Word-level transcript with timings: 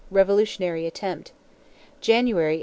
Revolutionary 0.09 0.87
attempt. 0.87 1.31
January, 2.01 2.53
1885. 2.55 2.59